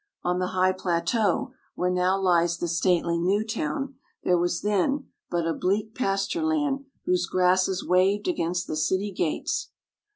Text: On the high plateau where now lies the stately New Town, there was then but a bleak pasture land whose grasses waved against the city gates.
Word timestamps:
On 0.23 0.39
the 0.39 0.47
high 0.57 0.71
plateau 0.71 1.53
where 1.75 1.91
now 1.91 2.19
lies 2.19 2.57
the 2.57 2.67
stately 2.67 3.19
New 3.19 3.45
Town, 3.45 3.97
there 4.23 4.35
was 4.35 4.63
then 4.63 5.11
but 5.29 5.45
a 5.45 5.53
bleak 5.53 5.93
pasture 5.93 6.41
land 6.43 6.85
whose 7.05 7.27
grasses 7.27 7.85
waved 7.87 8.27
against 8.27 8.65
the 8.65 8.75
city 8.75 9.11
gates. 9.11 9.69